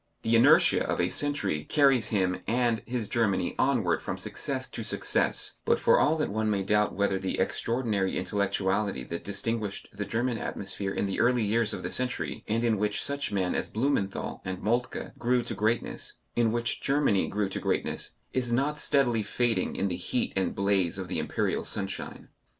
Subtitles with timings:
[0.23, 5.57] The inertia of a century carries him and his Germany onward from success to success,
[5.63, 10.39] but for all that one may doubt whether the extraordinary intellectuality that distinguished the German
[10.39, 14.41] atmosphere in the early years of the century, and in which such men as Blumenthal
[14.43, 19.75] and Moltke grew to greatness, in which Germany grew to greatness, is not steadily fading
[19.75, 22.29] in the heat and blaze of the Imperial sunshine.